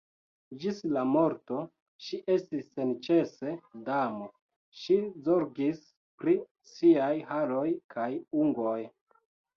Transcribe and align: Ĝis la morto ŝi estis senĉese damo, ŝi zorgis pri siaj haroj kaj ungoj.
Ĝis 0.61 0.77
la 0.93 1.01
morto 1.15 1.57
ŝi 2.05 2.17
estis 2.35 2.71
senĉese 2.79 3.53
damo, 3.91 4.27
ŝi 4.81 4.97
zorgis 5.29 5.85
pri 6.23 6.35
siaj 6.73 7.15
haroj 7.33 7.67
kaj 7.97 8.11
ungoj. 8.47 8.79